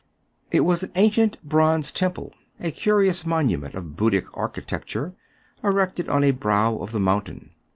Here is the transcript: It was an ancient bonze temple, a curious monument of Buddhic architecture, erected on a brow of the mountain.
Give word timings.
It 0.49 0.61
was 0.61 0.81
an 0.81 0.91
ancient 0.95 1.37
bonze 1.47 1.91
temple, 1.93 2.33
a 2.59 2.71
curious 2.71 3.23
monument 3.23 3.75
of 3.75 3.95
Buddhic 3.95 4.25
architecture, 4.33 5.13
erected 5.63 6.09
on 6.09 6.23
a 6.23 6.31
brow 6.31 6.75
of 6.77 6.91
the 6.91 6.99
mountain. 6.99 7.51